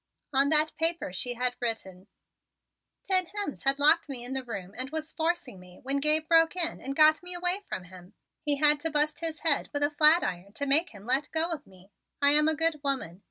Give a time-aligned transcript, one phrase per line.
[0.33, 2.07] On that paper she had written:
[3.07, 6.55] "Hen Timms had locked me in the room and was forcing me when Gabe broke
[6.55, 8.15] in and got me away from him.
[8.41, 11.67] He had to bust his head with a flatiron to make him let go of
[11.67, 11.91] me.
[12.19, 13.19] I am a good woman.